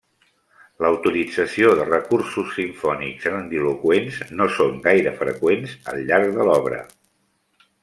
La 0.85 0.89
utilització 0.93 1.73
de 1.79 1.85
recursos 1.89 2.49
simfònics 2.55 3.29
grandiloqüents 3.29 4.19
no 4.41 4.49
són 4.57 4.81
gaire 4.89 5.15
freqüents 5.23 5.77
al 5.93 6.03
llarg 6.11 6.35
de 6.41 6.49
l'obra. 6.51 6.83